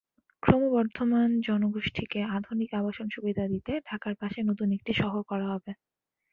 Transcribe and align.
ক্রমবর্ধমান 0.43 1.29
জনগোষ্ঠীকে 1.41 2.19
আধুনিক 2.35 2.69
আবাসন-সুবিধা 2.73 3.43
দিতে 3.53 3.73
ঢাকার 3.89 4.15
পাশে 4.21 4.39
নতুন 4.49 4.67
একটি 4.77 4.91
শহর 5.01 5.21
করা 5.23 5.47
হবে। 5.53 5.71